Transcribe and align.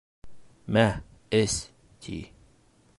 —Мә, 0.77 0.85
эс,— 1.41 1.59
ти. 2.07 2.21